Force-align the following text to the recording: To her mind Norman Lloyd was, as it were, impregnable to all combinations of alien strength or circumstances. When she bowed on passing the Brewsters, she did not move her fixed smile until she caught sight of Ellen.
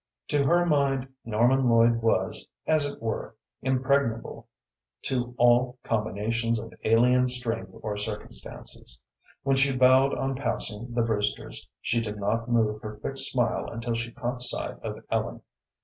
To 0.29 0.43
her 0.43 0.65
mind 0.65 1.07
Norman 1.25 1.69
Lloyd 1.69 2.01
was, 2.01 2.47
as 2.65 2.87
it 2.87 2.99
were, 2.99 3.35
impregnable 3.61 4.47
to 5.03 5.35
all 5.37 5.77
combinations 5.83 6.57
of 6.57 6.73
alien 6.83 7.27
strength 7.27 7.69
or 7.83 7.97
circumstances. 7.97 9.03
When 9.43 9.55
she 9.57 9.77
bowed 9.77 10.15
on 10.17 10.33
passing 10.35 10.91
the 10.95 11.03
Brewsters, 11.03 11.69
she 11.81 12.01
did 12.01 12.17
not 12.17 12.49
move 12.49 12.81
her 12.81 12.97
fixed 12.97 13.29
smile 13.29 13.67
until 13.71 13.93
she 13.93 14.11
caught 14.11 14.41
sight 14.41 14.79
of 14.81 15.03
Ellen. 15.11 15.43